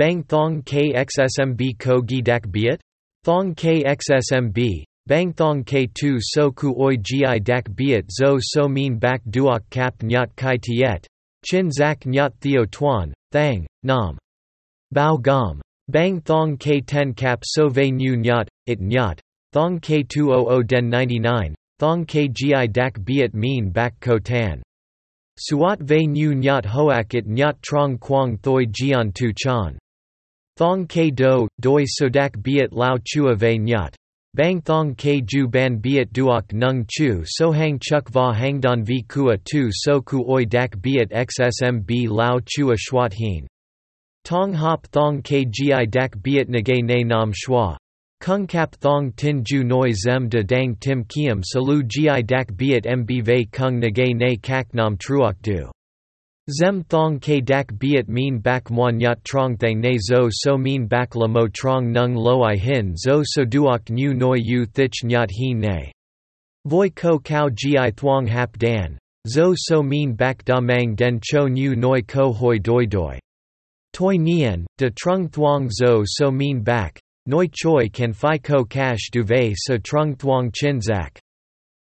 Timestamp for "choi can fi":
77.52-78.38